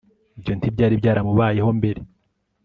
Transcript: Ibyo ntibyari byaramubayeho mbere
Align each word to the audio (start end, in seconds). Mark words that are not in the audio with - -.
Ibyo 0.37 0.53
ntibyari 0.55 0.99
byaramubayeho 1.01 1.69
mbere 1.79 1.99